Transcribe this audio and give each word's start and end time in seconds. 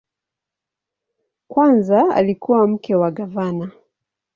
Kwanza 1.49 2.15
alikuwa 2.15 2.67
mke 2.67 2.95
wa 2.95 3.11
gavana. 3.11 3.71